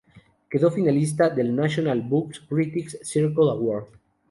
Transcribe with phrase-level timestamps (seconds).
[0.49, 3.85] Quedó finalista del National Book Critics Circle Award.